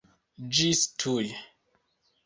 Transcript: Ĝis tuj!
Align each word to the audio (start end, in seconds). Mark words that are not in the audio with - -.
Ĝis 0.61 0.81
tuj! 1.05 1.29